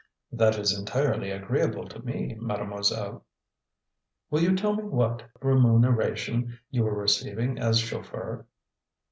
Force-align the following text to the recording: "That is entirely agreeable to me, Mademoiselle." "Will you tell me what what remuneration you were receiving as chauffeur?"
"That 0.31 0.57
is 0.57 0.75
entirely 0.75 1.29
agreeable 1.29 1.87
to 1.87 2.01
me, 2.01 2.35
Mademoiselle." 2.41 3.23
"Will 4.31 4.41
you 4.41 4.55
tell 4.55 4.73
me 4.73 4.81
what 4.83 5.21
what 5.21 5.23
remuneration 5.43 6.57
you 6.71 6.81
were 6.85 6.97
receiving 6.97 7.59
as 7.59 7.79
chauffeur?" 7.79 8.47